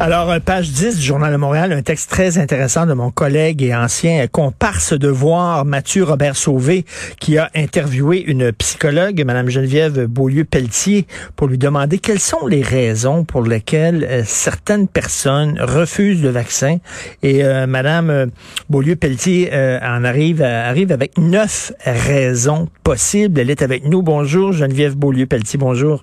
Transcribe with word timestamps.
Alors, 0.00 0.28
euh, 0.28 0.40
page 0.40 0.70
10 0.70 0.96
du 0.96 1.02
Journal 1.02 1.32
de 1.32 1.36
Montréal, 1.36 1.72
un 1.72 1.80
texte 1.80 2.10
très 2.10 2.36
intéressant 2.36 2.84
de 2.84 2.94
mon 2.94 3.12
collègue 3.12 3.62
et 3.62 3.76
ancien 3.76 4.26
comparse 4.26 4.92
de 4.92 5.06
voir, 5.06 5.64
Mathieu 5.64 6.02
Robert 6.02 6.34
Sauvé, 6.34 6.84
qui 7.20 7.38
a 7.38 7.48
interviewé 7.54 8.20
une 8.20 8.50
psychologue, 8.50 9.22
Madame 9.24 9.48
Geneviève 9.48 10.06
Beaulieu-Pelletier, 10.06 11.06
pour 11.36 11.46
lui 11.46 11.58
demander 11.58 11.98
quelles 11.98 12.18
sont 12.18 12.44
les 12.48 12.60
raisons 12.60 13.24
pour 13.24 13.42
lesquelles 13.42 14.04
euh, 14.10 14.22
certaines 14.26 14.88
personnes 14.88 15.60
refusent 15.60 16.22
le 16.22 16.30
vaccin. 16.30 16.78
Et 17.22 17.44
euh, 17.44 17.68
Madame 17.68 18.30
Beaulieu-Pelletier 18.68 19.50
en 19.54 20.04
arrive, 20.04 20.42
arrive 20.42 20.90
avec 20.90 21.18
neuf 21.18 21.72
raisons 21.84 22.68
possibles. 22.82 23.38
Elle 23.38 23.50
est 23.50 23.62
avec 23.62 23.84
nous. 23.84 24.02
Bonjour, 24.02 24.52
Geneviève 24.52 24.96
Beaulieu-Pelletier. 24.96 25.58
Bonjour. 25.58 26.02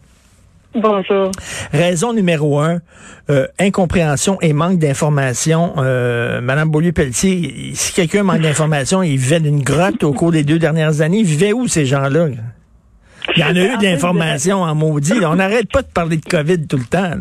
Bonjour. 0.73 1.31
Raison 1.73 2.13
numéro 2.13 2.59
un, 2.59 2.79
euh, 3.29 3.45
incompréhension 3.59 4.39
et 4.41 4.53
manque 4.53 4.79
d'information. 4.79 5.73
Euh, 5.77 6.39
Madame 6.39 6.69
Beaulieu-Pelletier, 6.69 7.71
si 7.73 7.93
quelqu'un 7.93 8.23
manque 8.23 8.39
d'information, 8.39 9.03
il 9.03 9.17
vivait 9.17 9.41
d'une 9.41 9.61
grotte 9.61 10.03
au 10.05 10.13
cours 10.13 10.31
des 10.31 10.43
deux 10.43 10.59
dernières 10.59 11.01
années. 11.01 11.19
Ils 11.19 11.25
vivaient 11.25 11.51
où 11.51 11.67
ces 11.67 11.85
gens-là? 11.85 12.27
Il 13.35 13.39
y 13.39 13.43
en 13.43 13.55
a 13.55 13.59
eu 13.59 13.77
de 13.77 13.83
l'information 13.83 14.61
en 14.61 14.73
maudit. 14.73 15.25
On 15.25 15.35
n'arrête 15.35 15.69
pas 15.69 15.81
de 15.81 15.87
parler 15.87 16.17
de 16.17 16.25
COVID 16.25 16.67
tout 16.67 16.77
le 16.77 16.85
temps. 16.85 17.11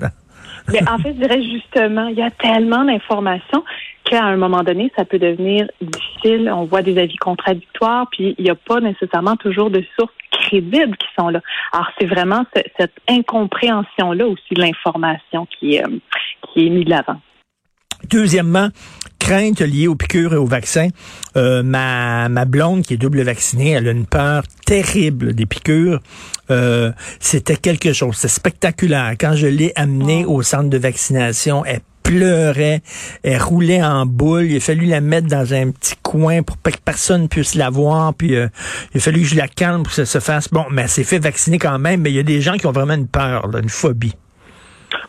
Mais 0.69 0.81
en 0.89 0.99
fait, 0.99 1.15
je 1.15 1.21
dirais 1.21 1.43
justement, 1.43 2.09
il 2.09 2.17
y 2.17 2.23
a 2.23 2.31
tellement 2.31 2.85
d'informations 2.85 3.65
qu'à 4.05 4.25
un 4.25 4.37
moment 4.37 4.63
donné, 4.63 4.93
ça 4.97 5.05
peut 5.05 5.19
devenir 5.19 5.69
difficile. 5.81 6.51
On 6.55 6.65
voit 6.65 6.83
des 6.83 6.99
avis 6.99 7.17
contradictoires, 7.17 8.07
puis 8.11 8.35
il 8.39 8.45
n'y 8.45 8.51
a 8.51 8.55
pas 8.55 8.81
nécessairement 8.81 9.37
toujours 9.37 9.71
de 9.71 9.85
sources 9.99 10.15
crédibles 10.31 10.97
qui 10.97 11.07
sont 11.19 11.29
là. 11.29 11.41
Alors, 11.73 11.89
c'est 11.99 12.07
vraiment 12.07 12.45
cette 12.79 12.97
incompréhension-là 13.09 14.27
aussi 14.27 14.55
de 14.55 14.61
l'information 14.61 15.47
qui, 15.47 15.81
euh, 15.81 15.87
qui 16.49 16.67
est 16.67 16.71
mise 16.71 16.85
de 16.85 16.91
l'avant. 16.91 17.21
Deuxièmement, 18.09 18.71
crainte 19.21 19.61
liée 19.61 19.87
aux 19.87 19.95
piqûres 19.95 20.33
et 20.33 20.37
aux 20.37 20.47
vaccins. 20.47 20.89
Euh, 21.37 21.63
ma, 21.63 22.29
ma 22.29 22.45
blonde, 22.45 22.83
qui 22.83 22.95
est 22.95 22.97
double 22.97 23.23
vaccinée, 23.23 23.71
elle 23.71 23.87
a 23.87 23.93
une 23.93 24.07
peur 24.07 24.43
terrible 24.67 25.35
des 25.35 25.47
piqûres. 25.47 26.01
Euh, 26.51 26.91
c'était 27.21 27.57
quelque 27.57 27.93
chose, 27.93 28.17
c'est 28.17 28.29
spectaculaire. 28.29 29.15
Quand 29.21 29.37
je 29.37 29.47
l'ai 29.47 29.73
amenée 29.77 30.25
oh. 30.27 30.37
au 30.37 30.43
centre 30.43 30.69
de 30.69 30.79
vaccination, 30.79 31.65
elle 31.65 31.81
pleurait, 32.03 32.83
elle 33.23 33.41
roulait 33.41 33.85
en 33.85 34.05
boule. 34.07 34.47
Il 34.47 34.57
a 34.57 34.61
fallu 34.61 34.87
la 34.87 35.01
mettre 35.01 35.29
dans 35.29 35.55
un 35.55 35.71
petit 35.71 35.95
coin 36.03 36.43
pour 36.43 36.61
que 36.61 36.71
personne 36.85 37.29
puisse 37.29 37.55
la 37.55 37.71
voir. 37.71 38.15
Puis 38.15 38.35
euh, 38.35 38.49
il 38.95 38.99
a 38.99 39.01
fallu 39.01 39.21
que 39.21 39.29
je 39.29 39.37
la 39.37 39.47
calme 39.47 39.85
pour 39.85 39.91
que 39.91 40.05
ça 40.05 40.07
se 40.07 40.19
fasse. 40.19 40.49
Bon, 40.49 40.65
mais 40.73 40.83
elle 40.83 40.89
s'est 40.89 41.05
fait 41.05 41.21
vacciner 41.21 41.59
quand 41.59 41.79
même. 41.79 42.01
Mais 42.01 42.11
il 42.11 42.17
y 42.17 42.21
a 42.21 42.25
des 42.25 42.41
gens 42.41 42.57
qui 42.57 42.67
ont 42.67 42.73
vraiment 42.73 42.95
une 42.95 43.07
peur, 43.07 43.49
une 43.57 43.69
phobie. 43.69 44.15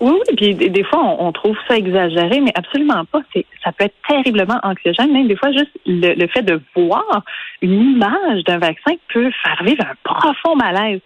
Oui, 0.02 0.14
oui, 0.14 0.36
puis 0.36 0.56
des, 0.56 0.84
fois, 0.84 1.00
on, 1.20 1.32
trouve 1.32 1.56
ça 1.68 1.78
exagéré, 1.78 2.40
mais 2.40 2.52
absolument 2.56 3.06
pas. 3.06 3.22
C'est, 3.32 3.46
ça 3.64 3.72
peut 3.72 3.86
être 3.86 3.96
terriblement 4.08 4.60
anxiogène. 4.64 5.14
Même 5.14 5.28
des 5.28 5.36
fois, 5.36 5.52
juste 5.52 5.70
le 5.86 6.28
fait 6.28 6.42
de 6.42 6.60
voir 6.76 7.24
une 7.62 7.94
image 7.94 8.44
d'un 8.46 8.58
vaccin 8.58 8.94
peut 9.14 9.30
faire 9.44 9.64
vivre 9.64 9.84
un 9.86 9.94
profond 10.04 10.56
malaise. 10.56 11.02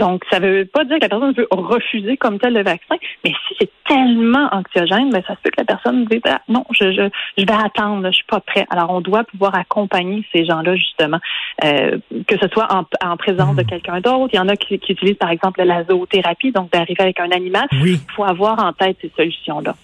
Donc, 0.00 0.24
ça 0.30 0.40
ne 0.40 0.48
veut 0.48 0.64
pas 0.64 0.84
dire 0.84 0.96
que 0.96 1.02
la 1.02 1.08
personne 1.10 1.34
veut 1.34 1.46
refuser 1.50 2.16
comme 2.16 2.38
tel 2.38 2.54
le 2.54 2.62
vaccin, 2.62 2.96
mais 3.22 3.32
si 3.46 3.54
c'est 3.60 3.70
tellement 3.86 4.48
anxiogène, 4.50 5.10
ben, 5.10 5.22
ça 5.26 5.34
se 5.34 5.40
peut 5.42 5.50
que 5.50 5.58
la 5.58 5.64
personne 5.64 6.06
dise 6.06 6.22
ah, 6.26 6.40
non, 6.48 6.64
je, 6.70 6.90
je, 6.90 7.10
je 7.36 7.44
vais 7.44 7.52
attendre, 7.52 8.06
je 8.06 8.16
suis 8.16 8.24
pas 8.24 8.40
prêt. 8.40 8.66
Alors, 8.70 8.90
on 8.90 9.02
doit 9.02 9.24
pouvoir 9.24 9.54
accompagner 9.54 10.24
ces 10.32 10.46
gens-là, 10.46 10.74
justement, 10.74 11.18
euh, 11.64 11.98
que 12.26 12.38
ce 12.40 12.48
soit 12.48 12.66
en, 12.72 12.86
en 13.06 13.16
présence 13.18 13.54
de 13.56 13.62
hmm. 13.62 13.66
quelqu'un 13.66 14.00
d'autre. 14.00 14.30
Il 14.32 14.36
y 14.36 14.40
en 14.40 14.48
a 14.48 14.56
qui, 14.56 14.78
qui 14.78 14.92
utilisent, 14.92 15.18
par 15.18 15.30
exemple, 15.30 15.62
la 15.62 15.84
zoothérapie, 15.84 16.50
donc 16.50 16.72
d'arriver 16.72 17.02
avec 17.02 17.20
un 17.20 17.30
animal. 17.30 17.66
Il 17.72 17.98
faut 18.16 18.24
avoir 18.24 18.64
en 18.64 18.72
tête 18.72 18.96
ces 19.02 19.12
solutions-là. 19.14 19.74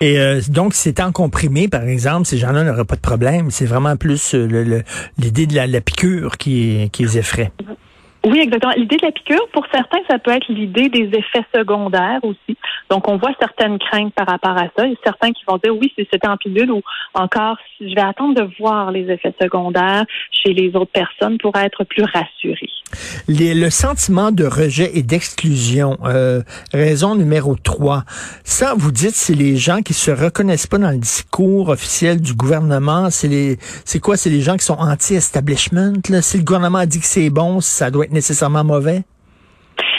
Et 0.00 0.18
euh, 0.18 0.40
donc, 0.48 0.74
si 0.74 0.82
c'est 0.82 1.00
en 1.00 1.12
comprimé, 1.12 1.68
par 1.68 1.82
exemple, 1.82 2.26
ces 2.26 2.38
gens-là 2.38 2.64
n'auraient 2.64 2.84
pas 2.84 2.96
de 2.96 3.00
problème. 3.00 3.50
C'est 3.50 3.66
vraiment 3.66 3.96
plus 3.96 4.34
euh, 4.34 4.82
l'idée 5.18 5.46
de 5.46 5.54
la, 5.54 5.66
la, 5.66 5.80
piqûre 5.80 6.36
qui, 6.38 6.90
qui 6.92 7.02
les 7.02 7.18
effraie. 7.18 7.50
Oui, 8.26 8.40
exactement. 8.40 8.72
L'idée 8.76 8.96
de 8.96 9.06
la 9.06 9.12
piqûre, 9.12 9.46
pour 9.52 9.64
certains, 9.72 10.00
ça 10.10 10.18
peut 10.18 10.32
être 10.32 10.48
l'idée 10.48 10.88
des 10.88 11.08
effets 11.16 11.46
secondaires 11.54 12.18
aussi. 12.24 12.58
Donc, 12.90 13.08
on 13.08 13.18
voit 13.18 13.30
certaines 13.38 13.78
craintes 13.78 14.12
par 14.14 14.26
rapport 14.26 14.58
à 14.58 14.64
ça. 14.76 14.84
Il 14.84 14.90
y 14.90 14.94
a 14.94 14.98
certains 15.04 15.30
qui 15.30 15.44
vont 15.46 15.58
dire 15.62 15.76
oui, 15.76 15.92
c'est 15.96 16.08
c'était 16.12 16.26
en 16.26 16.36
pilule 16.36 16.72
ou 16.72 16.82
encore, 17.14 17.56
je 17.80 17.94
vais 17.94 18.00
attendre 18.00 18.34
de 18.34 18.48
voir 18.58 18.90
les 18.90 19.08
effets 19.10 19.34
secondaires 19.40 20.04
chez 20.32 20.52
les 20.54 20.74
autres 20.74 20.90
personnes 20.90 21.38
pour 21.38 21.54
être 21.56 21.84
plus 21.84 22.02
rassuré. 22.02 22.68
le 23.28 23.70
sentiment 23.70 24.32
de 24.32 24.44
rejet 24.44 24.90
et 24.94 25.04
d'exclusion, 25.04 25.96
euh, 26.04 26.42
raison 26.72 27.14
numéro 27.14 27.54
3. 27.54 28.02
Ça, 28.42 28.74
vous 28.76 28.90
dites, 28.90 29.14
c'est 29.14 29.34
les 29.34 29.56
gens 29.56 29.82
qui 29.82 29.94
se 29.94 30.10
reconnaissent 30.10 30.66
pas 30.66 30.78
dans 30.78 30.90
le 30.90 30.98
discours 30.98 31.68
officiel 31.68 32.20
du 32.20 32.34
gouvernement. 32.34 33.08
C'est 33.10 33.28
les, 33.28 33.56
c'est 33.84 34.00
quoi? 34.00 34.16
C'est 34.16 34.30
les 34.30 34.40
gens 34.40 34.56
qui 34.56 34.64
sont 34.64 34.78
anti-establishment. 34.80 35.92
Si 36.22 36.38
le 36.38 36.44
gouvernement 36.44 36.78
a 36.78 36.86
dit 36.86 36.98
que 36.98 37.06
c'est 37.06 37.30
bon, 37.30 37.60
ça 37.60 37.92
doit 37.92 38.06
être 38.06 38.15
nécessairement 38.16 38.64
mauvais? 38.64 39.02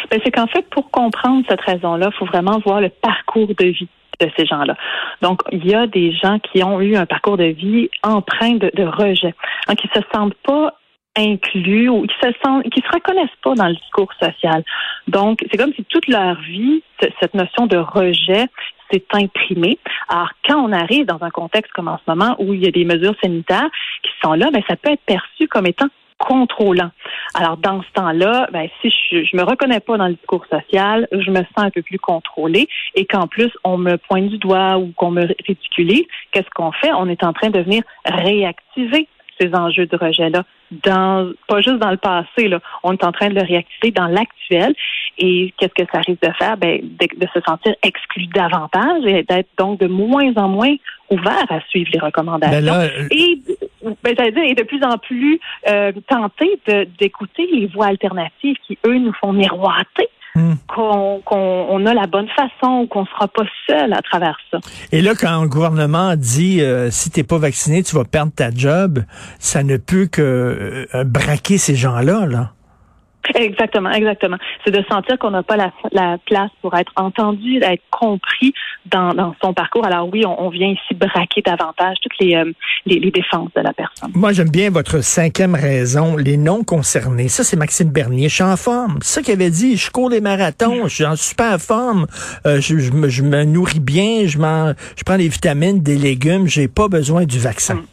Ben, 0.10 0.20
c'est 0.24 0.32
qu'en 0.32 0.48
fait, 0.48 0.66
pour 0.70 0.90
comprendre 0.92 1.44
cette 1.50 1.62
raison-là, 1.62 2.10
il 2.12 2.18
faut 2.18 2.26
vraiment 2.26 2.60
voir 2.66 2.82
le 2.82 2.90
parcours 2.90 3.48
de 3.48 3.66
vie 3.66 3.90
de 4.20 4.30
ces 4.36 4.46
gens-là. 4.46 4.76
Donc, 5.22 5.42
il 5.52 5.66
y 5.68 5.76
a 5.76 5.86
des 5.86 6.12
gens 6.12 6.40
qui 6.40 6.64
ont 6.64 6.82
eu 6.82 6.96
un 6.96 7.06
parcours 7.06 7.38
de 7.38 7.46
vie 7.46 7.90
empreint 8.04 8.56
de, 8.56 8.84
rejet, 8.84 9.36
hein, 9.68 9.76
qui 9.76 9.88
se 9.94 10.02
sentent 10.14 10.34
pas 10.46 10.74
inclus 11.16 11.90
ou 11.90 12.06
qui 12.08 12.16
se 12.22 12.32
sentent, 12.44 12.64
qui 12.70 12.82
se 12.82 12.92
reconnaissent 12.92 13.40
pas 13.44 13.54
dans 13.56 13.68
le 13.68 13.76
discours 13.76 14.12
social. 14.20 14.64
Donc, 15.08 15.40
c'est 15.52 15.58
comme 15.58 15.74
si 15.74 15.84
toute 15.86 16.08
leur 16.08 16.40
vie, 16.42 16.84
cette 17.20 17.34
notion 17.34 17.68
de 17.68 17.78
rejet 17.78 18.46
s'est 18.92 19.06
imprimée. 19.14 19.78
Alors, 20.10 20.30
quand 20.48 20.58
on 20.58 20.72
arrive 20.72 21.06
dans 21.06 21.22
un 21.22 21.30
contexte 21.30 21.72
comme 21.74 21.88
en 21.88 21.98
ce 21.98 22.04
moment 22.08 22.36
où 22.40 22.54
il 22.54 22.64
y 22.64 22.68
a 22.68 22.72
des 22.72 22.86
mesures 22.86 23.16
sanitaires 23.22 23.70
qui 24.04 24.12
sont 24.24 24.34
là, 24.34 24.50
ben, 24.52 24.64
ça 24.68 24.76
peut 24.76 24.92
être 24.92 25.06
perçu 25.06 25.48
comme 25.48 25.68
étant 25.68 25.88
contrôlant. 26.18 26.92
Alors, 27.34 27.58
dans 27.58 27.82
ce 27.82 27.88
temps-là, 27.94 28.48
ben, 28.52 28.68
si 28.82 28.90
je, 28.90 29.24
je 29.24 29.38
me 29.38 29.44
reconnais 29.44 29.80
pas 29.80 29.98
dans 29.98 30.08
le 30.08 30.16
discours 30.16 30.46
social, 30.50 31.08
je 31.12 31.30
me 31.30 31.38
sens 31.40 31.58
un 31.58 31.70
peu 31.70 31.82
plus 31.82 32.00
contrôlée 32.00 32.68
et 32.96 33.06
qu'en 33.06 33.28
plus, 33.28 33.52
on 33.64 33.78
me 33.78 33.98
pointe 33.98 34.28
du 34.28 34.38
doigt 34.38 34.78
ou 34.78 34.92
qu'on 34.96 35.12
me 35.12 35.28
ridiculise, 35.46 36.06
qu'est-ce 36.32 36.50
qu'on 36.56 36.72
fait? 36.72 36.92
On 36.94 37.08
est 37.08 37.24
en 37.24 37.34
train 37.34 37.50
de 37.50 37.60
venir 37.60 37.84
réactiver 38.06 39.08
ces 39.40 39.54
enjeux 39.54 39.86
de 39.86 39.96
rejet-là, 39.96 40.44
dans 40.84 41.32
pas 41.48 41.62
juste 41.62 41.78
dans 41.78 41.92
le 41.92 41.98
passé, 41.98 42.48
là, 42.48 42.60
on 42.84 42.94
est 42.94 43.04
en 43.04 43.12
train 43.12 43.30
de 43.30 43.36
le 43.36 43.42
réactiver 43.42 43.92
dans 43.92 44.08
l'actuel. 44.08 44.74
Et 45.18 45.54
qu'est-ce 45.58 45.74
que 45.74 45.90
ça 45.92 46.00
risque 46.00 46.22
de 46.22 46.32
faire? 46.38 46.58
Ben, 46.58 46.80
de, 46.82 47.28
se 47.34 47.40
sentir 47.42 47.74
exclu 47.84 48.28
davantage 48.28 49.04
et 49.06 49.24
d'être 49.24 49.50
donc 49.58 49.80
de 49.80 49.88
moins 49.88 50.32
en 50.36 50.48
moins 50.48 50.76
ouvert 51.10 51.46
à 51.50 51.60
suivre 51.70 51.90
les 51.94 52.00
recommandations. 52.00 52.60
Ben 52.62 53.08
et, 53.12 53.40
ben, 54.04 54.14
dire, 54.14 54.44
et 54.44 54.56
de 54.56 54.64
plus 54.64 54.84
en 54.84 54.98
plus 54.98 55.40
euh, 55.68 55.92
tenté 56.08 56.60
d'écouter 57.00 57.48
les 57.52 57.68
voix 57.68 57.88
alternatives 57.88 58.56
qui, 58.66 58.78
eux, 58.86 58.98
nous 58.98 59.14
font 59.22 59.34
miroiter 59.34 60.10
Hmm. 60.38 60.54
qu'on 60.68 61.86
a 61.88 61.94
la 61.96 62.06
bonne 62.06 62.28
façon, 62.28 62.86
qu'on 62.86 63.02
ne 63.02 63.08
sera 63.08 63.28
pas 63.28 63.46
seul 63.66 63.92
à 63.92 64.04
travers 64.04 64.38
ça. 64.52 64.60
Et 64.92 65.02
là, 65.02 65.16
quand 65.20 65.42
le 65.42 65.48
gouvernement 65.48 66.16
dit 66.16 66.62
euh, 66.62 66.92
si 66.92 67.10
tu 67.10 67.20
n'es 67.20 67.24
pas 67.24 67.40
vacciné, 67.40 67.82
tu 67.82 67.96
vas 67.96 68.04
perdre 68.04 68.32
ta 68.32 68.52
job, 68.52 69.00
ça 69.40 69.64
ne 69.64 69.78
peut 69.78 70.06
que 70.06 70.88
euh, 70.94 71.04
braquer 71.06 71.58
ces 71.58 71.74
gens-là, 71.74 72.28
là. 72.28 72.52
Exactement, 73.36 73.92
exactement. 73.92 74.38
C'est 74.64 74.72
de 74.72 74.84
sentir 74.90 75.18
qu'on 75.18 75.32
n'a 75.32 75.44
pas 75.44 75.58
la, 75.58 75.72
la, 75.92 76.18
place 76.26 76.52
pour 76.62 76.76
être 76.76 76.92
entendu, 76.96 77.58
être 77.62 77.84
compris 77.92 78.54
dans, 78.86 79.14
dans 79.14 79.36
son 79.44 79.54
parcours. 79.54 79.86
Alors 79.86 80.10
oui, 80.12 80.26
on, 80.26 80.42
on, 80.42 80.50
vient 80.50 80.70
ici 80.70 80.94
braquer 80.94 81.42
davantage 81.42 81.98
toutes 82.02 82.18
les, 82.20 82.36
euh, 82.36 82.52
les, 82.86 83.00
les, 83.00 83.12
défenses 83.12 83.50
de 83.56 83.62
la 83.62 83.74
personne. 83.74 84.12
Moi, 84.14 84.34
j'aime 84.34 84.50
bien 84.50 84.70
votre 84.70 85.02
cinquième 85.02 85.56
raison, 85.56 86.16
les 86.16 86.38
non 86.38 86.64
concernés. 86.64 87.28
Ça, 87.28 87.44
c'est 87.44 87.58
Maxime 87.58 87.90
Bernier. 87.90 88.30
Je 88.30 88.36
suis 88.36 88.44
en 88.44 88.58
forme. 88.58 88.98
C'est 89.02 89.16
ça 89.16 89.22
qu'il 89.22 89.34
avait 89.34 89.50
dit. 89.50 89.78
Je 89.78 89.92
cours 89.92 90.10
des 90.10 90.22
marathons. 90.22 90.88
Je 90.88 90.96
suis 90.96 91.06
en 91.06 91.16
super 91.16 91.60
forme. 91.60 92.08
Euh, 92.46 92.60
je, 92.62 92.78
je, 92.78 92.92
me, 92.92 93.10
je, 93.10 93.24
me, 93.24 93.44
nourris 93.44 93.80
bien. 93.80 94.22
Je, 94.26 94.38
je 94.38 95.04
prends 95.04 95.18
des 95.18 95.28
vitamines, 95.28 95.82
des 95.82 95.98
légumes. 95.98 96.48
J'ai 96.48 96.68
pas 96.68 96.88
besoin 96.88 97.26
du 97.26 97.40
vaccin. 97.40 97.76
Mm 97.76 97.86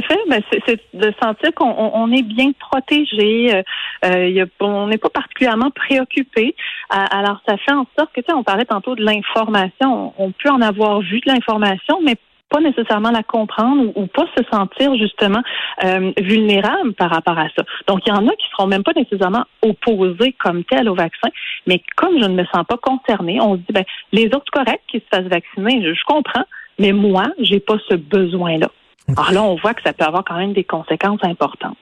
fait. 0.00 0.18
Ben, 0.28 0.42
c'est 0.66 0.80
de 0.94 1.12
sentir 1.22 1.52
qu'on 1.54 2.12
est 2.12 2.22
bien 2.22 2.52
protégé. 2.58 3.54
Euh, 3.54 3.62
euh 4.04 4.46
on 4.60 4.88
n'est 4.88 4.98
pas 4.98 5.10
particulièrement 5.10 5.70
préoccupé. 5.70 6.54
alors, 6.90 7.40
ça 7.46 7.56
fait 7.56 7.72
en 7.72 7.86
sorte 7.98 8.12
que, 8.14 8.20
tu 8.20 8.26
sais, 8.28 8.34
on 8.34 8.44
parlait 8.44 8.64
tantôt 8.64 8.94
de 8.94 9.04
l'information. 9.04 10.12
On 10.18 10.32
peut 10.32 10.50
en 10.50 10.60
avoir 10.60 11.00
vu 11.00 11.20
de 11.20 11.30
l'information, 11.30 12.00
mais 12.02 12.16
pas 12.54 12.60
nécessairement 12.60 13.10
la 13.10 13.24
comprendre 13.24 13.90
ou, 13.96 14.06
pas 14.06 14.26
se 14.36 14.44
sentir 14.52 14.94
justement 14.94 15.42
euh, 15.82 16.12
vulnérable 16.20 16.92
par 16.94 17.10
rapport 17.10 17.36
à 17.36 17.48
ça. 17.56 17.64
Donc, 17.88 18.00
il 18.06 18.10
y 18.10 18.12
en 18.12 18.28
a 18.28 18.30
qui 18.36 18.46
seront 18.52 18.68
même 18.68 18.84
pas 18.84 18.92
nécessairement 18.94 19.44
opposés 19.62 20.34
comme 20.38 20.62
tel 20.62 20.88
au 20.88 20.94
vaccin, 20.94 21.30
mais 21.66 21.82
comme 21.96 22.20
je 22.20 22.28
ne 22.28 22.34
me 22.34 22.44
sens 22.44 22.64
pas 22.68 22.76
concernée, 22.76 23.40
on 23.40 23.54
se 23.54 23.58
dit, 23.58 23.72
ben, 23.72 23.84
les 24.12 24.26
autres 24.26 24.52
corrects 24.52 24.82
qui 24.86 24.98
se 24.98 25.04
fassent 25.10 25.28
vacciner, 25.28 25.82
je, 25.84 25.94
je 25.94 26.04
comprends, 26.06 26.44
mais 26.78 26.92
moi, 26.92 27.24
j'ai 27.40 27.58
pas 27.58 27.76
ce 27.88 27.94
besoin-là. 27.94 28.68
Alors 29.08 29.32
là, 29.32 29.42
on 29.42 29.56
voit 29.56 29.74
que 29.74 29.82
ça 29.82 29.92
peut 29.92 30.04
avoir 30.04 30.24
quand 30.24 30.36
même 30.36 30.52
des 30.52 30.64
conséquences 30.64 31.22
importantes. 31.22 31.76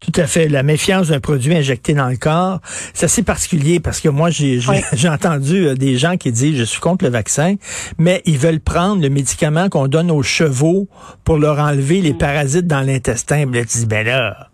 Tout 0.00 0.12
à 0.20 0.28
fait. 0.28 0.48
La 0.48 0.62
méfiance 0.62 1.08
d'un 1.08 1.18
produit 1.18 1.56
injecté 1.56 1.92
dans 1.92 2.08
le 2.08 2.16
corps, 2.16 2.60
c'est 2.94 3.06
assez 3.06 3.24
particulier 3.24 3.80
parce 3.80 4.00
que 4.00 4.08
moi, 4.08 4.30
j'ai 4.30 4.60
j'ai 4.92 5.08
entendu 5.08 5.66
euh, 5.66 5.74
des 5.74 5.96
gens 5.96 6.16
qui 6.16 6.30
disent, 6.30 6.56
je 6.56 6.62
suis 6.62 6.80
contre 6.80 7.04
le 7.04 7.10
vaccin, 7.10 7.56
mais 7.98 8.22
ils 8.24 8.38
veulent 8.38 8.60
prendre 8.60 9.02
le 9.02 9.08
médicament 9.08 9.68
qu'on 9.68 9.88
donne 9.88 10.12
aux 10.12 10.22
chevaux 10.22 10.86
pour 11.24 11.38
leur 11.38 11.58
enlever 11.58 12.00
les 12.00 12.12
mm. 12.12 12.18
parasites 12.18 12.66
dans 12.68 12.80
l'intestin. 12.80 13.46
Ben, 13.46 13.66
tu 13.66 13.78
dis, 13.78 13.86
ben 13.86 14.06
là, 14.06 14.48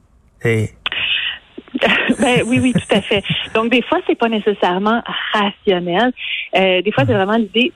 ben, 2.21 2.43
oui, 2.47 2.59
oui, 2.61 2.73
tout 2.73 2.95
à 2.95 3.03
fait. 3.03 3.23
Donc, 3.55 3.71
des 3.71 3.83
fois, 3.83 3.99
c'est 4.07 4.19
pas 4.19 4.29
nécessairement 4.29 5.03
rationnel. 5.33 6.13
Euh, 6.57 6.83
des 6.83 6.93
fois, 6.93 7.05
c'est 7.07 7.15
vraiment 7.15 7.37
l'idée 7.37 7.73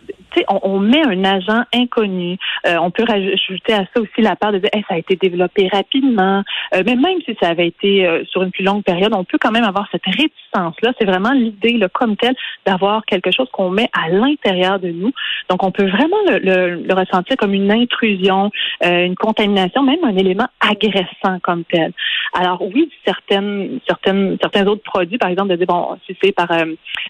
on, 0.48 0.60
on, 0.62 0.80
met 0.80 1.02
un 1.02 1.24
agent 1.24 1.62
inconnu. 1.74 2.36
Euh, 2.66 2.76
on 2.80 2.90
peut 2.90 3.04
rajouter 3.06 3.72
à 3.72 3.84
ça 3.94 4.00
aussi 4.00 4.20
la 4.20 4.36
part 4.36 4.52
de 4.52 4.58
dire 4.58 4.70
ça 4.88 4.94
a 4.94 4.98
été 4.98 5.16
développé 5.16 5.68
rapidement. 5.68 6.42
Euh, 6.74 6.82
mais 6.86 6.96
même 6.96 7.20
si 7.24 7.36
ça 7.40 7.48
avait 7.48 7.68
été 7.68 8.06
euh, 8.06 8.24
sur 8.24 8.42
une 8.42 8.50
plus 8.50 8.64
longue 8.64 8.82
période, 8.82 9.12
on 9.14 9.24
peut 9.24 9.38
quand 9.40 9.50
même 9.50 9.64
avoir 9.64 9.88
cette 9.90 10.04
réticence-là. 10.04 10.92
C'est 10.98 11.06
vraiment 11.06 11.32
l'idée 11.32 11.78
comme 11.92 12.16
telle 12.16 12.34
d'avoir 12.66 13.04
quelque 13.04 13.30
chose 13.30 13.48
qu'on 13.52 13.70
met 13.70 13.88
à 13.92 14.08
l'intérieur 14.08 14.78
de 14.78 14.90
nous. 14.90 15.12
Donc, 15.48 15.62
on 15.62 15.70
peut 15.70 15.88
vraiment 15.88 16.16
le, 16.28 16.82
le, 16.82 16.94
ressentir 16.94 17.36
comme 17.36 17.54
une 17.54 17.70
intrusion, 17.70 18.50
une 18.82 19.14
contamination, 19.14 19.82
même 19.82 20.04
un 20.04 20.16
élément 20.16 20.48
agressant 20.60 21.38
comme 21.42 21.64
tel. 21.64 21.92
Alors 22.34 22.62
oui, 22.62 22.90
certaines, 23.04 23.78
certaines, 23.86 24.36
certains 24.40 24.66
autres 24.66 24.82
produits, 24.82 25.18
par 25.18 25.30
exemple, 25.30 25.50
de 25.50 25.56
dire 25.56 25.66
bon, 25.66 25.96
si 26.06 26.16
c'est 26.22 26.32
par 26.32 26.48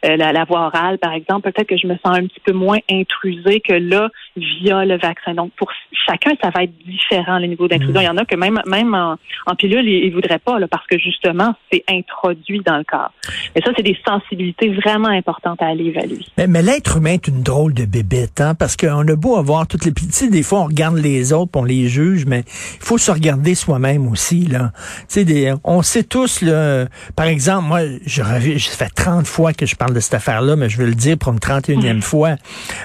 la, 0.03 0.33
la 0.33 0.45
voie 0.45 0.67
orale, 0.67 0.99
par 0.99 1.13
exemple, 1.13 1.51
peut-être 1.51 1.69
que 1.69 1.77
je 1.77 1.87
me 1.87 1.95
sens 1.95 2.17
un 2.19 2.27
petit 2.27 2.41
peu 2.45 2.53
moins 2.53 2.79
que 3.23 3.73
là, 3.73 4.09
via 4.37 4.85
le 4.85 4.99
vaccin. 4.99 5.35
Donc, 5.35 5.53
pour 5.57 5.71
chacun, 6.07 6.33
ça 6.43 6.51
va 6.51 6.65
être 6.65 6.73
différent, 6.87 7.39
le 7.39 7.47
niveau 7.47 7.69
d'intrusion. 7.69 8.01
Mm. 8.01 8.03
Il 8.03 8.07
y 8.07 8.09
en 8.09 8.17
a 8.17 8.25
que 8.25 8.37
même, 8.37 8.61
même 8.67 8.95
en, 8.95 9.55
pilule, 9.57 9.87
ils 9.89 10.11
ne 10.11 10.15
voudraient 10.15 10.39
pas, 10.39 10.59
là, 10.59 10.69
parce 10.69 10.87
que 10.87 10.99
justement, 10.99 11.55
c'est 11.73 11.85
introduit 11.89 12.61
dans 12.65 12.77
le 12.77 12.85
corps. 12.85 13.13
Mais 13.55 13.63
ça, 13.63 13.73
c'est 13.77 13.83
des 13.83 13.99
sensibilités 14.07 14.69
vraiment 14.71 15.09
importantes 15.09 15.61
à 15.63 15.67
aller 15.67 15.87
évaluer. 15.87 16.25
Mais, 16.37 16.47
mais 16.47 16.63
l'être 16.63 16.99
humain 16.99 17.15
est 17.15 17.29
une 17.29 17.43
drôle 17.43 17.75
de 17.75 17.85
bébête, 17.85 18.41
hein, 18.41 18.55
parce 18.55 18.77
qu'on 18.77 19.07
a 19.07 19.17
beau 19.17 19.37
avoir 19.37 19.67
toutes 19.67 19.85
les 19.85 19.93
petites, 19.93 20.31
des 20.31 20.43
fois, 20.43 20.61
on 20.61 20.67
regarde 20.67 20.97
les 20.97 21.33
autres, 21.33 21.53
on 21.55 21.65
les 21.65 21.89
juge, 21.89 22.27
mais 22.27 22.41
il 22.41 22.85
faut 22.85 22.99
se 22.99 23.11
regarder 23.11 23.55
soi-même 23.55 24.07
aussi, 24.07 24.47
là. 24.47 24.73
Tu 25.09 25.25
sais, 25.25 25.53
on 25.65 25.83
sait 25.83 26.05
tous, 26.05 26.43
là, 26.43 26.87
par 27.17 27.27
exemple, 27.27 27.67
moi, 27.67 27.81
je, 28.07 28.23
ça 28.23 28.77
fait 28.77 28.95
30 28.95 29.27
fois 29.27 29.53
que 29.53 29.67
je 29.67 29.75
parle 29.77 29.95
de 29.95 30.01
cette 30.01 30.15
affaire-là, 30.15 30.57
mais 30.57 30.69
je 30.69 30.79
veux 30.79 30.87
le 30.87 30.95
dire 30.95 31.19
pour 31.19 31.33
une 31.33 31.39
31e 31.39 31.95
mm. 31.95 32.03
fois. 32.03 32.37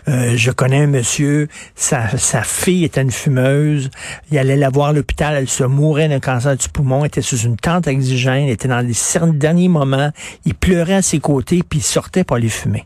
Euh, 0.08 0.13
je 0.36 0.52
connais 0.52 0.84
un 0.84 0.88
monsieur, 0.88 1.48
sa, 1.76 2.18
sa 2.18 2.44
fille 2.44 2.84
était 2.84 3.02
une 3.02 3.12
fumeuse, 3.12 3.90
il 4.32 4.38
allait 4.38 4.58
la 4.58 4.70
voir 4.70 4.90
à 4.90 4.94
l'hôpital, 4.94 5.36
elle 5.36 5.50
se 5.50 5.64
mourait 5.64 6.10
d'un 6.10 6.20
cancer 6.20 6.56
du 6.56 6.70
poumon, 6.70 7.06
était 7.06 7.22
sous 7.22 7.38
une 7.38 7.58
tente 7.58 7.88
oxygène, 7.88 8.48
était 8.48 8.68
dans 8.68 8.80
les 8.80 8.94
derniers 9.34 9.70
moments, 9.70 10.12
il 10.46 10.56
pleurait 10.56 10.96
à 10.96 11.02
ses 11.02 11.20
côtés, 11.20 11.62
puis 11.68 11.80
il 11.80 11.84
sortait 11.84 12.24
pour 12.24 12.38
aller 12.38 12.50
fumer. 12.50 12.86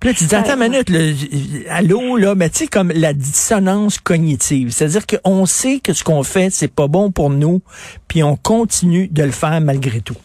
Puis 0.00 0.10
là, 0.10 0.16
tu 0.16 0.24
dis, 0.24 0.34
attends 0.34 0.60
une 0.60 0.68
minute, 0.68 0.90
allô, 1.70 2.16
là, 2.16 2.34
mais 2.34 2.50
tu 2.50 2.58
sais, 2.58 2.66
comme 2.66 2.90
la 2.90 3.12
dissonance 3.12 3.98
cognitive. 3.98 4.72
C'est-à-dire 4.72 5.06
qu'on 5.06 5.46
sait 5.46 5.78
que 5.78 5.92
ce 5.92 6.02
qu'on 6.02 6.24
fait, 6.24 6.50
c'est 6.50 6.66
pas 6.66 6.88
bon 6.88 7.12
pour 7.12 7.30
nous, 7.30 7.62
puis 8.08 8.24
on 8.24 8.34
continue 8.34 9.06
de 9.06 9.22
le 9.22 9.30
faire 9.30 9.60
malgré 9.60 10.00
tout. 10.00 10.16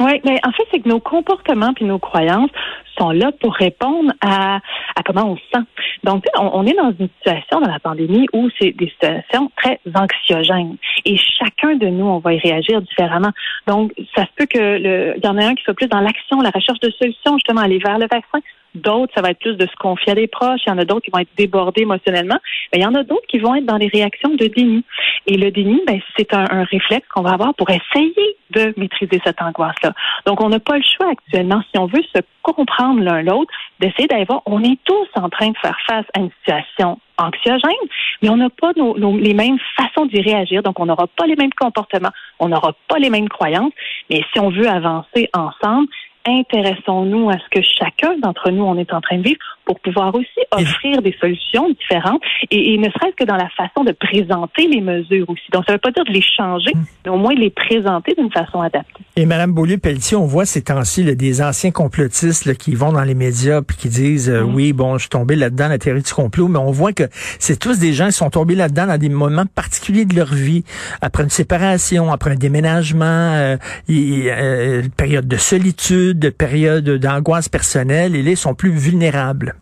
Oui, 0.00 0.20
mais 0.24 0.38
en 0.44 0.52
fait, 0.52 0.62
c'est 0.70 0.80
que 0.80 0.88
nos 0.88 1.00
comportements 1.00 1.72
puis 1.74 1.84
nos 1.84 1.98
croyances 1.98 2.50
sont 2.96 3.10
là 3.10 3.30
pour 3.40 3.54
répondre 3.54 4.12
à, 4.20 4.56
à 4.96 5.02
comment 5.04 5.32
on 5.32 5.36
se 5.36 5.42
sent. 5.52 5.64
Donc, 6.04 6.24
on, 6.36 6.50
on, 6.54 6.66
est 6.66 6.74
dans 6.74 6.92
une 6.98 7.08
situation 7.18 7.60
dans 7.60 7.70
la 7.70 7.80
pandémie 7.80 8.26
où 8.32 8.48
c'est 8.58 8.70
des 8.72 8.88
situations 8.88 9.50
très 9.56 9.80
anxiogènes. 9.94 10.76
Et 11.04 11.16
chacun 11.16 11.76
de 11.76 11.86
nous, 11.86 12.06
on 12.06 12.18
va 12.18 12.34
y 12.34 12.38
réagir 12.38 12.80
différemment. 12.82 13.30
Donc, 13.66 13.92
ça 14.14 14.22
se 14.22 14.30
peut 14.36 14.46
que 14.46 14.58
le, 14.58 15.14
il 15.16 15.24
y 15.24 15.28
en 15.28 15.36
a 15.36 15.46
un 15.46 15.54
qui 15.54 15.64
soit 15.64 15.74
plus 15.74 15.88
dans 15.88 16.00
l'action, 16.00 16.40
la 16.40 16.50
recherche 16.50 16.80
de 16.80 16.90
solutions, 16.90 17.34
justement, 17.34 17.62
aller 17.62 17.78
vers 17.78 17.98
le 17.98 18.06
vaccin. 18.06 18.40
D'autres, 18.74 19.12
ça 19.14 19.22
va 19.22 19.30
être 19.30 19.38
plus 19.38 19.56
de 19.56 19.66
se 19.66 19.76
confier 19.76 20.12
à 20.12 20.14
des 20.14 20.26
proches. 20.26 20.60
Il 20.66 20.70
y 20.70 20.72
en 20.72 20.78
a 20.78 20.84
d'autres 20.84 21.02
qui 21.02 21.10
vont 21.10 21.18
être 21.18 21.34
débordés 21.36 21.82
émotionnellement. 21.82 22.38
Mais 22.72 22.80
il 22.80 22.82
y 22.82 22.86
en 22.86 22.94
a 22.94 23.02
d'autres 23.02 23.26
qui 23.28 23.38
vont 23.38 23.54
être 23.54 23.66
dans 23.66 23.76
les 23.76 23.88
réactions 23.88 24.34
de 24.34 24.46
déni. 24.46 24.84
Et 25.26 25.36
le 25.36 25.50
déni, 25.50 25.80
ben, 25.86 26.00
c'est 26.16 26.32
un, 26.34 26.64
réflexe 26.64 27.06
qu'on 27.08 27.22
va 27.22 27.30
avoir 27.30 27.54
pour 27.54 27.68
essayer 27.70 28.36
de 28.50 28.74
maîtriser 28.76 29.20
cette 29.24 29.40
angoisse-là. 29.42 29.92
Donc, 30.26 30.42
on 30.42 30.48
n'a 30.48 30.60
pas 30.60 30.76
le 30.76 30.82
choix 30.82 31.10
actuellement, 31.10 31.62
si 31.70 31.78
on 31.78 31.86
veut 31.86 32.02
se 32.14 32.20
comprendre 32.42 33.00
l'un 33.02 33.22
l'autre, 33.22 33.52
d'essayer 33.80 34.06
d'aller 34.08 34.24
voir, 34.24 34.42
on 34.46 34.62
est 34.62 34.78
tous 34.84 35.08
en 35.14 35.28
train 35.28 35.48
de 35.48 35.58
faire 35.58 35.76
face 35.86 36.06
à 36.14 36.20
une 36.20 36.30
situation 36.38 36.98
anxiogène, 37.18 37.88
mais 38.22 38.30
on 38.30 38.36
n'a 38.36 38.48
pas 38.48 38.72
les 38.74 39.34
mêmes 39.34 39.58
façons 39.76 40.06
d'y 40.06 40.20
réagir, 40.20 40.62
donc 40.62 40.78
on 40.80 40.86
n'aura 40.86 41.06
pas 41.08 41.26
les 41.26 41.36
mêmes 41.36 41.52
comportements, 41.52 42.12
on 42.38 42.48
n'aura 42.48 42.74
pas 42.88 42.98
les 42.98 43.10
mêmes 43.10 43.28
croyances, 43.28 43.72
mais 44.08 44.22
si 44.32 44.40
on 44.40 44.50
veut 44.50 44.68
avancer 44.68 45.28
ensemble, 45.34 45.88
intéressons-nous 46.28 47.30
à 47.30 47.34
ce 47.34 47.48
que 47.50 47.62
chacun 47.62 48.16
d'entre 48.18 48.50
nous 48.50 48.64
on 48.64 48.76
est 48.76 48.92
en 48.92 49.00
train 49.00 49.18
de 49.18 49.22
vivre 49.22 49.57
pour 49.68 49.78
pouvoir 49.80 50.14
aussi 50.14 50.26
offrir 50.50 51.02
des 51.02 51.14
solutions 51.20 51.68
différentes 51.68 52.22
et, 52.50 52.78
ne 52.78 52.84
serait-ce 52.84 53.16
que 53.16 53.24
dans 53.24 53.36
la 53.36 53.50
façon 53.50 53.84
de 53.84 53.92
présenter 53.92 54.66
les 54.66 54.80
mesures 54.80 55.28
aussi. 55.28 55.42
Donc, 55.52 55.64
ça 55.66 55.72
ne 55.72 55.74
veut 55.74 55.80
pas 55.80 55.90
dire 55.90 56.04
de 56.06 56.12
les 56.12 56.22
changer, 56.22 56.70
hmm. 56.74 56.84
mais 57.04 57.10
au 57.10 57.18
moins 57.18 57.34
de 57.34 57.40
les 57.40 57.50
présenter 57.50 58.14
d'une 58.16 58.32
façon 58.32 58.62
adaptée. 58.62 59.02
Et 59.16 59.26
Mme 59.26 59.52
Beaulieu-Pelletier, 59.52 60.16
on 60.16 60.24
voit 60.24 60.46
ces 60.46 60.62
temps-ci 60.62 61.04
des 61.04 61.42
anciens 61.42 61.70
complotistes 61.70 62.56
qui 62.56 62.74
vont 62.74 62.92
dans 62.92 63.02
les 63.02 63.14
médias 63.14 63.60
puis 63.60 63.76
qui 63.76 63.88
disent 63.90 64.30
euh, 64.30 64.42
hmm. 64.42 64.54
oui, 64.54 64.72
bon, 64.72 64.94
je 64.94 65.02
suis 65.02 65.10
tombé 65.10 65.36
là-dedans, 65.36 65.68
la 65.68 65.76
théorie 65.76 66.02
du 66.02 66.12
complot, 66.12 66.48
mais 66.48 66.58
on 66.58 66.70
voit 66.70 66.94
que 66.94 67.04
c'est 67.38 67.58
tous 67.58 67.78
des 67.78 67.92
gens 67.92 68.06
qui 68.06 68.12
sont 68.12 68.30
tombés 68.30 68.54
là-dedans 68.54 68.86
dans 68.86 68.98
des 68.98 69.10
moments 69.10 69.44
particuliers 69.54 70.06
de 70.06 70.16
leur 70.16 70.32
vie, 70.32 70.64
après 71.02 71.24
une 71.24 71.30
séparation, 71.30 72.10
après 72.10 72.30
un 72.30 72.36
déménagement, 72.36 73.04
euh, 73.04 73.56
euh, 73.90 74.82
période 74.96 75.28
de 75.28 75.36
solitude, 75.36 76.30
période 76.30 76.88
d'angoisse 76.88 77.50
personnelle, 77.50 78.16
et 78.16 78.22
là, 78.22 78.30
ils 78.30 78.36
sont 78.36 78.54
plus 78.54 78.70
vulnérables. 78.70 79.57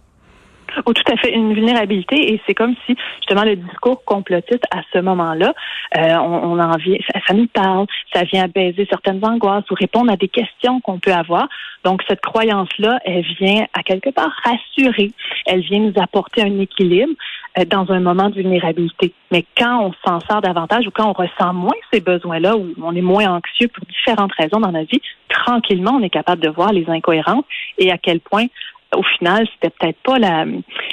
Oh, 0.85 0.93
tout 0.93 1.11
à 1.11 1.17
fait, 1.17 1.33
une 1.33 1.55
vulnérabilité. 1.55 2.35
Et 2.35 2.41
c'est 2.47 2.55
comme 2.55 2.75
si, 2.87 2.97
justement, 3.19 3.45
le 3.45 3.57
discours 3.57 4.05
complotiste, 4.05 4.65
à 4.71 4.83
ce 4.93 4.99
moment-là, 4.99 5.55
euh, 5.97 6.17
on, 6.17 6.59
en 6.59 6.77
vient, 6.77 6.99
ça, 7.27 7.35
nous 7.35 7.47
parle, 7.47 7.87
ça 8.13 8.25
vient 8.25 8.47
baiser 8.49 8.87
certaines 8.91 9.25
angoisses 9.25 9.69
ou 9.71 9.75
répondre 9.75 10.13
à 10.13 10.17
des 10.17 10.29
questions 10.29 10.81
qu'on 10.81 10.99
peut 10.99 11.13
avoir. 11.13 11.49
Donc, 11.85 12.03
cette 12.09 12.21
croyance-là, 12.21 12.99
elle 13.05 13.25
vient 13.41 13.67
à 13.73 13.83
quelque 13.83 14.11
part 14.11 14.33
rassurer. 14.45 15.13
Elle 15.47 15.61
vient 15.61 15.81
nous 15.81 15.95
apporter 15.97 16.43
un 16.43 16.59
équilibre 16.59 17.13
euh, 17.59 17.65
dans 17.65 17.91
un 17.91 18.01
moment 18.01 18.29
de 18.29 18.35
vulnérabilité. 18.35 19.13
Mais 19.31 19.45
quand 19.57 19.87
on 19.87 19.93
s'en 20.07 20.21
sort 20.21 20.43
davantage 20.43 20.87
ou 20.87 20.91
quand 20.91 21.09
on 21.09 21.13
ressent 21.13 21.55
moins 21.55 21.73
ces 21.93 22.01
besoins-là 22.01 22.57
ou 22.57 22.75
on 22.83 22.95
est 22.95 23.03
moins 23.03 23.27
anxieux 23.27 23.69
pour 23.69 23.85
différentes 23.87 24.33
raisons 24.33 24.61
dans 24.61 24.73
notre 24.73 24.91
vie, 24.91 25.01
tranquillement, 25.29 25.93
on 25.99 26.03
est 26.03 26.11
capable 26.11 26.43
de 26.43 26.51
voir 26.51 26.73
les 26.73 26.89
incohérences 26.89 27.45
et 27.79 27.91
à 27.91 27.99
quel 27.99 28.21
point 28.21 28.47
au 28.95 29.03
final, 29.19 29.47
c'était 29.55 29.75
peut-être 29.79 29.99
pas 30.05 30.19
la, 30.19 30.45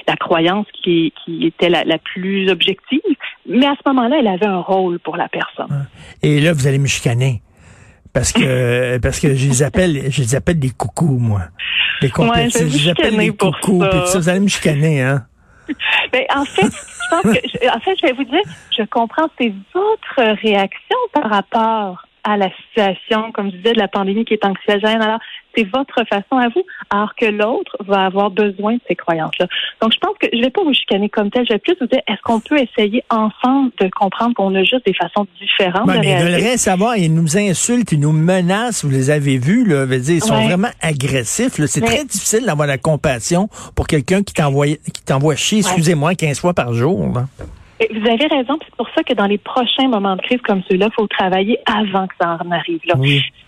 la 0.07 0.15
croyance 0.15 0.65
qui, 0.83 1.13
qui 1.23 1.45
était 1.45 1.69
la, 1.69 1.83
la, 1.83 1.97
plus 1.97 2.49
objective, 2.49 2.99
mais 3.47 3.65
à 3.65 3.75
ce 3.75 3.89
moment-là, 3.89 4.17
elle 4.19 4.27
avait 4.27 4.45
un 4.45 4.59
rôle 4.59 4.99
pour 4.99 5.17
la 5.17 5.27
personne. 5.27 5.87
Et 6.21 6.39
là, 6.39 6.53
vous 6.53 6.67
allez 6.67 6.79
me 6.79 6.87
chicaner. 6.87 7.41
Parce 8.13 8.31
que 8.31 8.97
parce 9.01 9.19
que 9.19 9.33
je 9.33 9.47
les 9.47 9.63
appelle 9.63 10.11
je 10.11 10.21
les 10.21 10.35
appelle 10.35 10.59
des 10.59 10.69
coucous 10.69 11.17
moi. 11.17 11.41
Les 12.01 12.09
compétitions, 12.09 12.67
je, 12.67 12.77
les 12.77 12.89
appelle 12.89 13.17
des 13.17 13.31
coucous. 13.31 13.83
Ça. 14.05 14.19
vous 14.19 14.29
allez 14.29 14.39
me 14.39 14.47
chicaner 14.47 15.01
hein? 15.01 15.25
Ben, 16.11 16.23
en 16.35 16.45
fait, 16.45 16.65
je 16.65 17.09
pense 17.09 17.21
que 17.23 17.75
en 17.75 17.79
fait, 17.79 17.95
je 18.01 18.07
vais 18.07 18.13
vous 18.13 18.25
dire, 18.25 18.41
je 18.77 18.83
comprends 18.83 19.27
ces 19.39 19.53
autres 19.73 20.41
réactions 20.41 20.97
par 21.13 21.29
rapport 21.29 22.05
à 22.23 22.37
la 22.37 22.49
situation, 22.55 23.31
comme 23.31 23.51
je 23.51 23.57
disais, 23.57 23.73
de 23.73 23.79
la 23.79 23.87
pandémie 23.87 24.25
qui 24.25 24.33
est 24.33 24.45
anxiogène. 24.45 25.01
Alors, 25.01 25.19
c'est 25.55 25.65
votre 25.65 26.03
façon 26.09 26.37
à 26.37 26.47
vous, 26.49 26.63
alors 26.89 27.13
que 27.15 27.25
l'autre 27.25 27.77
va 27.85 28.05
avoir 28.05 28.31
besoin 28.31 28.73
de 28.73 28.81
ces 28.87 28.95
croyances-là. 28.95 29.47
Donc, 29.81 29.93
je 29.93 29.99
pense 29.99 30.17
que 30.19 30.27
je 30.33 30.39
vais 30.39 30.49
pas 30.49 30.63
vous 30.63 30.73
chicaner 30.73 31.09
comme 31.09 31.29
tel. 31.29 31.45
Je 31.45 31.53
vais 31.53 31.59
plus 31.59 31.75
vous 31.79 31.87
dire, 31.87 32.01
est-ce 32.07 32.21
qu'on 32.23 32.39
peut 32.39 32.57
essayer 32.57 33.03
ensemble 33.09 33.71
de 33.79 33.89
comprendre 33.89 34.33
qu'on 34.35 34.55
a 34.55 34.63
juste 34.63 34.85
des 34.85 34.93
façons 34.93 35.27
différentes 35.39 35.85
ben, 35.85 35.95
de 35.95 35.99
mais 35.99 36.11
Ils 36.11 36.23
veulent 36.23 36.41
rien 36.41 36.57
savoir. 36.57 36.97
Ils 36.97 37.13
nous 37.13 37.37
insultent, 37.37 37.91
ils 37.91 37.99
nous 37.99 38.13
menacent. 38.13 38.83
Vous 38.83 38.91
les 38.91 39.09
avez 39.09 39.37
vus, 39.37 39.65
là. 39.65 39.85
Dire, 39.85 40.15
ils 40.15 40.23
sont 40.23 40.41
vraiment 40.41 40.71
agressifs. 40.81 41.53
C'est 41.65 41.81
très 41.81 42.05
difficile 42.05 42.45
d'avoir 42.45 42.67
la 42.67 42.77
compassion 42.77 43.49
pour 43.75 43.87
quelqu'un 43.87 44.23
qui 44.23 44.33
t'envoie, 44.33 44.67
qui 44.67 45.03
t'envoie 45.05 45.35
chier, 45.35 45.59
excusez-moi, 45.59 46.15
15 46.15 46.39
fois 46.39 46.53
par 46.53 46.73
jour. 46.73 47.07
Vous 47.91 48.09
avez 48.09 48.27
raison, 48.27 48.57
c'est 48.63 48.75
pour 48.75 48.87
ça 48.95 49.03
que 49.03 49.13
dans 49.13 49.25
les 49.25 49.37
prochains 49.37 49.87
moments 49.87 50.15
de 50.15 50.21
crise 50.21 50.41
comme 50.41 50.61
ceux-là, 50.69 50.87
il 50.89 50.93
faut 50.93 51.07
travailler 51.07 51.59
avant 51.65 52.07
que 52.07 52.13
ça 52.19 52.37
en 52.43 52.51
arrive 52.51 52.81
là. 52.85 52.95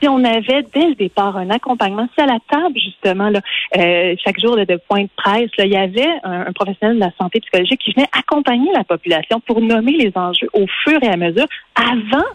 Si 0.02 0.08
on 0.08 0.24
avait 0.24 0.64
dès 0.74 0.90
le 0.90 0.96
départ 0.96 1.38
un 1.38 1.50
accompagnement, 1.50 2.08
si 2.16 2.22
à 2.22 2.26
la 2.26 2.40
table 2.50 2.78
justement 2.80 3.30
là, 3.30 3.42
euh, 3.78 4.16
chaque 4.24 4.40
jour 4.40 4.56
de 4.56 4.80
point 4.90 5.04
de 5.04 5.10
presse, 5.16 5.50
là, 5.58 5.66
il 5.66 5.72
y 5.72 5.78
avait 5.78 6.08
un, 6.24 6.52
professionnel 6.54 6.96
de 6.96 7.02
la 7.02 7.12
santé 7.20 7.40
psychologique 7.40 7.82
qui 7.84 7.94
venait 7.94 8.08
accompagner 8.18 8.72
la 8.74 8.84
population 8.84 9.40
pour 9.40 9.62
nommer 9.62 9.94
les 9.94 10.12
enjeux 10.16 10.50
au 10.54 10.66
fur 10.84 11.02
et 11.02 11.08
à 11.08 11.18
mesure 11.18 11.48
avant 11.76 12.26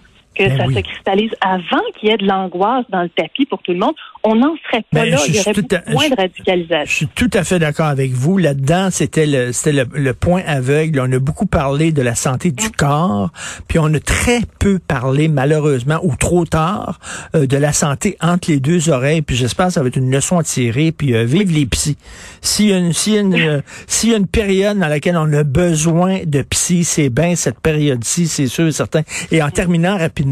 que 0.44 0.48
Ben 0.48 0.58
ça 0.58 0.66
oui. 0.66 0.74
se 0.74 0.80
cristallise 0.80 1.30
avant 1.40 1.82
qu'il 1.98 2.08
y 2.08 2.12
ait 2.12 2.16
de 2.16 2.26
l'angoisse 2.26 2.84
dans 2.90 3.02
le 3.02 3.08
tapis 3.10 3.46
pour 3.46 3.62
tout 3.62 3.72
le 3.72 3.78
monde, 3.78 3.94
on 4.24 4.34
n'en 4.34 4.54
serait 4.66 4.82
pas 4.90 5.02
Ben, 5.04 5.10
là. 5.10 5.16
je 5.18 5.28
Il 5.28 5.34
y 5.34 5.38
suis 5.38 5.40
aurait 5.40 5.52
tout 5.54 5.62
beaucoup 5.62 5.74
à- 5.88 5.92
moins 5.92 6.04
je- 6.04 6.10
de 6.10 6.14
Je 6.16 6.20
radicalisation. 6.22 6.86
suis 6.96 7.06
tout 7.08 7.30
à 7.34 7.44
fait 7.44 7.58
d'accord 7.58 7.86
avec 7.86 8.12
vous. 8.12 8.38
Là-dedans, 8.38 8.88
c'était 8.90 9.26
le, 9.26 9.52
c'était 9.52 9.72
le, 9.72 9.86
le 9.94 10.14
point 10.14 10.42
aveugle. 10.46 11.00
On 11.00 11.12
a 11.12 11.18
beaucoup 11.18 11.46
parlé 11.46 11.92
de 11.92 12.02
la 12.02 12.14
santé 12.14 12.50
du 12.52 12.70
corps, 12.70 13.30
puis 13.68 13.78
on 13.78 13.92
a 13.94 14.00
très 14.00 14.40
peu 14.58 14.78
parlé, 14.78 15.28
malheureusement, 15.28 15.98
ou 16.02 16.14
trop 16.16 16.44
tard, 16.44 16.98
euh, 17.34 17.46
de 17.46 17.56
la 17.56 17.72
santé 17.72 18.16
entre 18.20 18.50
les 18.50 18.60
deux 18.60 18.90
oreilles. 18.90 19.22
Puis 19.22 19.36
j'espère 19.36 19.66
que 19.68 19.72
ça 19.72 19.82
va 19.82 19.88
être 19.88 19.96
une 19.96 20.10
leçon 20.10 20.38
à 20.38 20.42
tirer. 20.42 20.92
Puis 20.92 21.14
euh, 21.14 21.24
vive 21.24 21.52
les 21.52 21.66
psys. 21.66 21.96
S'il 22.40 22.68
y 22.68 22.72
a 22.72 22.78
une, 22.78 22.92
s'il 22.92 23.14
y 23.14 23.18
a 23.18 23.20
une, 23.20 23.34
euh, 23.34 23.60
s'il 23.86 24.10
y 24.10 24.14
a 24.14 24.16
une 24.16 24.26
période 24.26 24.78
dans 24.78 24.88
laquelle 24.88 25.16
on 25.16 25.32
a 25.32 25.44
besoin 25.44 26.20
de 26.26 26.42
psy, 26.42 26.84
c'est 26.84 27.08
bien 27.10 27.34
cette 27.36 27.60
période-ci, 27.60 28.26
c'est 28.28 28.46
sûr 28.46 28.66
et 28.66 28.72
certain. 28.72 29.00
Et 29.30 29.42
en 29.42 29.50
terminant 29.50 29.96
rapidement, 29.98 30.29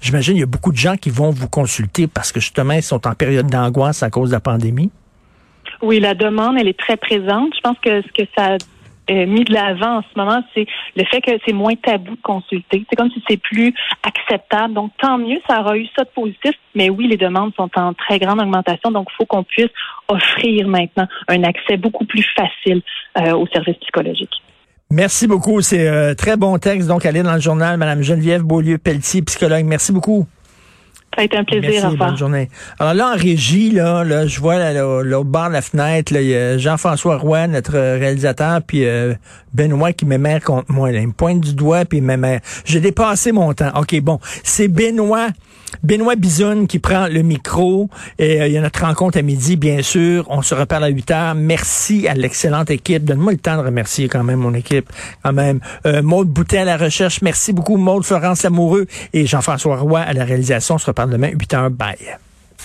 j'imagine 0.00 0.36
il 0.36 0.40
y 0.40 0.42
a 0.42 0.46
beaucoup 0.46 0.72
de 0.72 0.76
gens 0.76 0.96
qui 0.96 1.10
vont 1.10 1.30
vous 1.30 1.48
consulter 1.48 2.06
parce 2.06 2.32
que 2.32 2.40
justement 2.40 2.74
ils 2.74 2.82
sont 2.82 3.06
en 3.06 3.14
période 3.14 3.46
d'angoisse 3.46 4.02
à 4.02 4.10
cause 4.10 4.30
de 4.30 4.34
la 4.34 4.40
pandémie. 4.40 4.90
Oui, 5.82 6.00
la 6.00 6.14
demande, 6.14 6.56
elle 6.58 6.68
est 6.68 6.78
très 6.78 6.96
présente. 6.96 7.54
Je 7.54 7.60
pense 7.60 7.78
que 7.80 8.02
ce 8.02 8.08
que 8.08 8.28
ça 8.36 8.54
a 8.54 8.56
euh, 9.10 9.26
mis 9.26 9.44
de 9.44 9.52
l'avant 9.52 9.98
en 9.98 10.02
ce 10.02 10.18
moment, 10.18 10.42
c'est 10.54 10.66
le 10.96 11.04
fait 11.04 11.20
que 11.20 11.30
c'est 11.46 11.52
moins 11.52 11.74
tabou 11.76 12.16
de 12.16 12.20
consulter. 12.20 12.84
C'est 12.88 12.96
comme 12.96 13.10
si 13.10 13.22
c'est 13.28 13.36
plus 13.36 13.72
acceptable. 14.02 14.74
Donc, 14.74 14.92
tant 15.00 15.18
mieux, 15.18 15.38
ça 15.48 15.60
aura 15.60 15.78
eu 15.78 15.86
ça 15.96 16.04
de 16.04 16.10
positif. 16.10 16.52
Mais 16.74 16.90
oui, 16.90 17.06
les 17.06 17.16
demandes 17.16 17.54
sont 17.54 17.70
en 17.76 17.94
très 17.94 18.18
grande 18.18 18.40
augmentation. 18.40 18.90
Donc, 18.90 19.08
il 19.10 19.16
faut 19.16 19.26
qu'on 19.26 19.44
puisse 19.44 19.70
offrir 20.08 20.66
maintenant 20.68 21.06
un 21.28 21.42
accès 21.44 21.76
beaucoup 21.76 22.04
plus 22.04 22.26
facile 22.36 22.82
euh, 23.18 23.32
aux 23.32 23.46
services 23.46 23.78
psychologiques. 23.78 24.42
Merci 24.90 25.26
beaucoup. 25.26 25.60
C'est 25.60 25.86
un 25.86 26.14
très 26.14 26.36
bon 26.36 26.56
texte. 26.58 26.88
Donc, 26.88 27.04
allez 27.04 27.22
dans 27.22 27.34
le 27.34 27.40
journal, 27.40 27.76
Madame 27.76 28.02
Geneviève 28.02 28.42
Beaulieu-Pelletier, 28.42 29.22
psychologue. 29.22 29.64
Merci 29.66 29.92
beaucoup. 29.92 30.26
Ça 31.14 31.22
a 31.22 31.24
été 31.24 31.36
un 31.36 31.44
plaisir. 31.44 31.70
Merci, 31.70 31.86
au 31.86 31.96
bonne 31.96 32.16
journée. 32.16 32.48
Alors 32.78 32.94
là, 32.94 33.12
en 33.12 33.16
régie, 33.16 33.70
là, 33.70 34.04
là 34.04 34.26
je 34.26 34.40
vois 34.40 34.56
là, 34.56 34.72
là, 34.72 35.02
l'autre 35.02 35.28
bord 35.28 35.48
de 35.48 35.54
la 35.54 35.62
fenêtre, 35.62 36.12
là, 36.12 36.20
il 36.20 36.28
y 36.28 36.34
a 36.34 36.58
Jean-François 36.58 37.16
Roy, 37.16 37.48
notre 37.48 37.72
réalisateur, 37.72 38.60
puis 38.62 38.84
euh, 38.84 39.14
Benoît 39.52 39.92
qui 39.92 40.04
m'émère 40.06 40.42
contre 40.42 40.70
moi. 40.70 40.92
Il 40.92 41.08
me 41.08 41.12
pointe 41.12 41.40
du 41.40 41.54
doigt, 41.54 41.84
puis 41.84 41.98
il 41.98 42.04
m'émère. 42.04 42.40
J'ai 42.64 42.80
dépassé 42.80 43.32
mon 43.32 43.52
temps. 43.52 43.72
OK, 43.74 43.98
bon. 44.00 44.20
C'est 44.42 44.68
Benoît. 44.68 45.28
Benoît 45.82 46.16
Bizoun 46.16 46.66
qui 46.66 46.78
prend 46.78 47.08
le 47.08 47.22
micro. 47.22 47.88
Et 48.18 48.40
euh, 48.40 48.46
il 48.46 48.52
y 48.52 48.58
a 48.58 48.60
notre 48.60 48.84
rencontre 48.84 49.18
à 49.18 49.22
midi, 49.22 49.56
bien 49.56 49.82
sûr. 49.82 50.24
On 50.28 50.42
se 50.42 50.54
reparle 50.54 50.84
à 50.84 50.88
8 50.88 51.10
heures. 51.10 51.34
Merci 51.34 52.08
à 52.08 52.14
l'excellente 52.14 52.70
équipe. 52.70 53.04
Donne-moi 53.04 53.32
le 53.32 53.38
temps 53.38 53.56
de 53.56 53.62
remercier 53.62 54.08
quand 54.08 54.24
même 54.24 54.40
mon 54.40 54.54
équipe. 54.54 54.90
Quand 55.22 55.32
même. 55.32 55.60
Euh, 55.86 56.02
Maude 56.02 56.28
Boutet 56.28 56.58
à 56.58 56.64
la 56.64 56.76
recherche. 56.76 57.22
Merci 57.22 57.52
beaucoup. 57.52 57.76
Maude 57.76 58.04
Florence 58.04 58.42
Lamoureux 58.42 58.86
et 59.12 59.26
Jean-François 59.26 59.76
Roy 59.76 60.00
à 60.00 60.12
la 60.12 60.24
réalisation. 60.24 60.76
On 60.76 60.78
se 60.78 60.86
reparle 60.86 61.10
demain, 61.10 61.30
8 61.32 61.54
heures. 61.54 61.70
Bye. 61.70 62.18